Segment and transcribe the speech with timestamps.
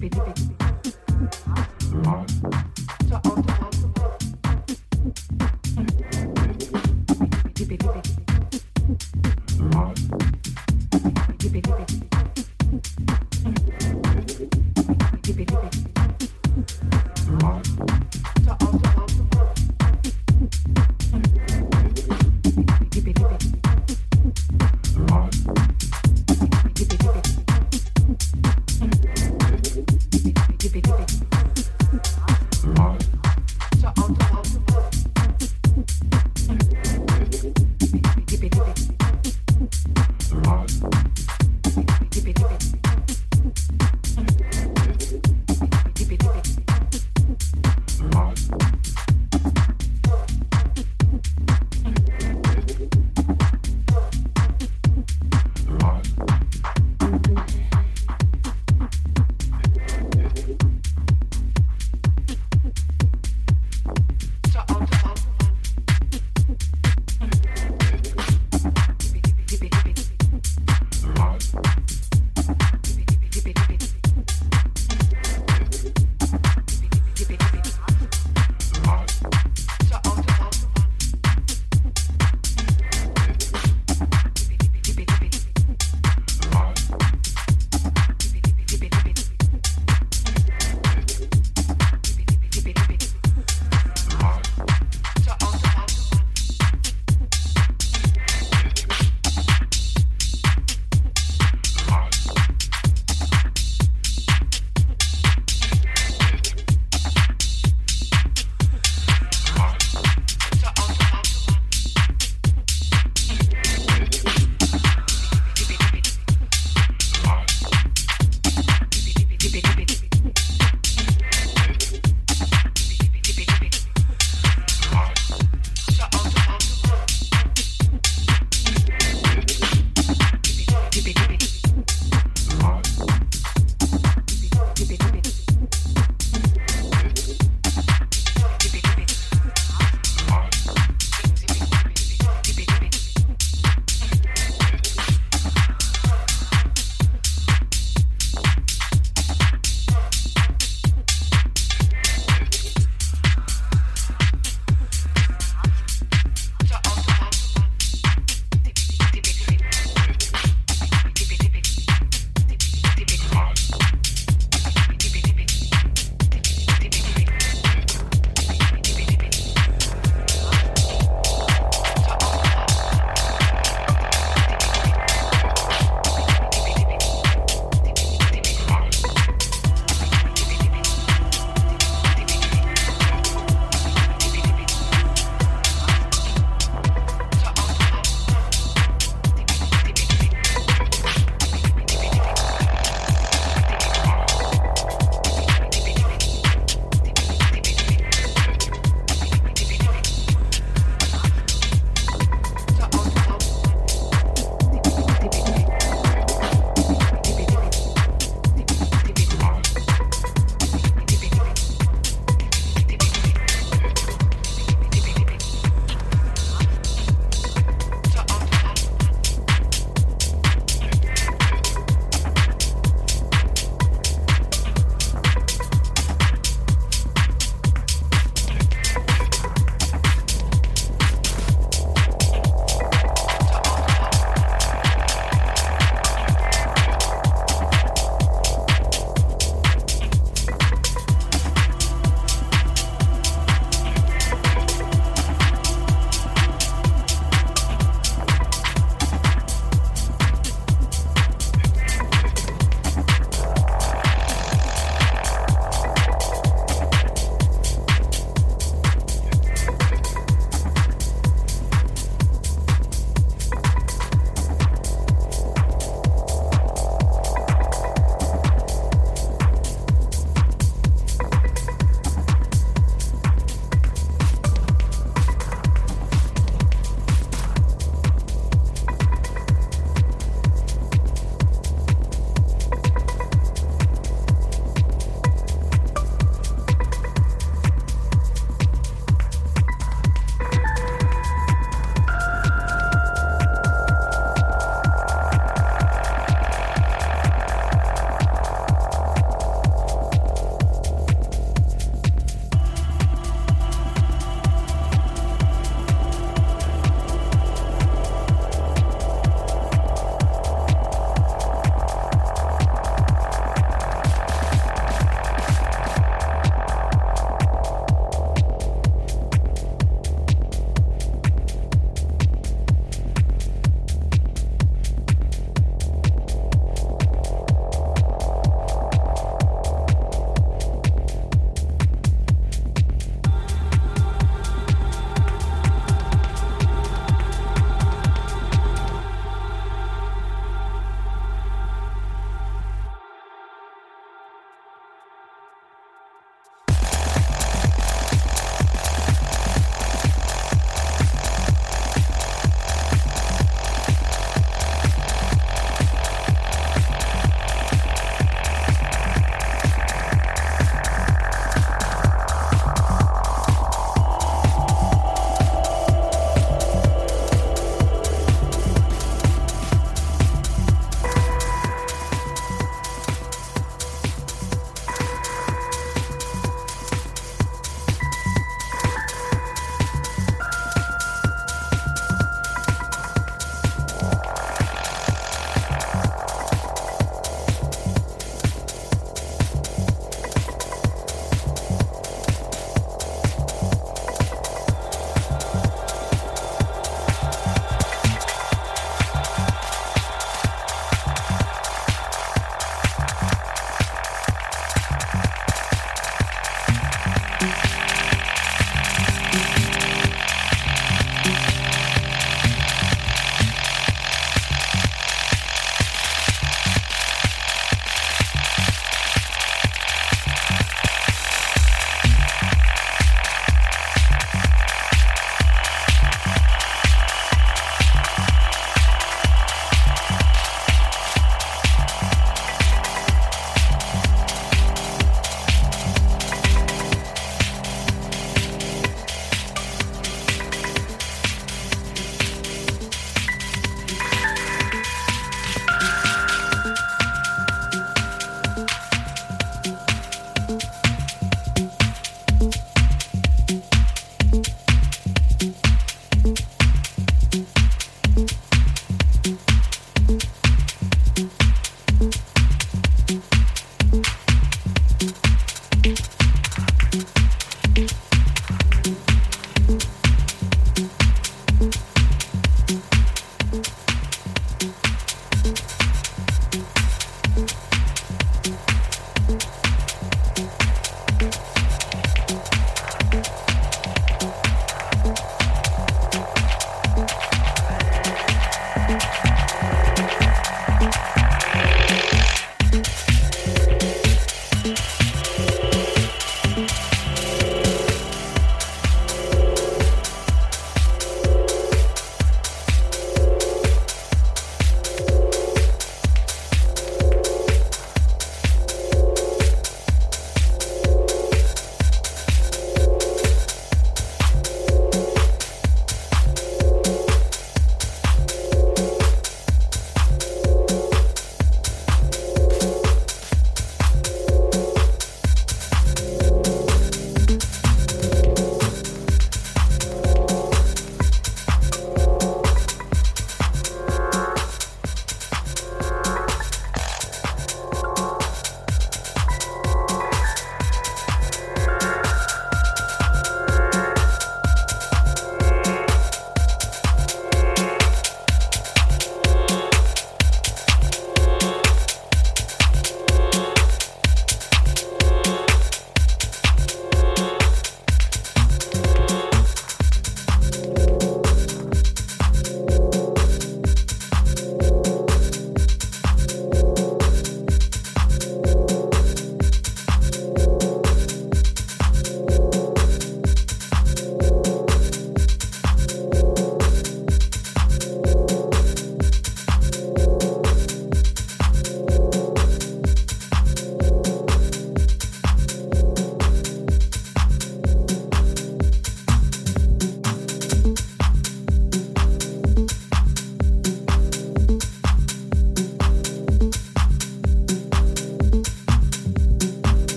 [0.00, 0.49] pipi.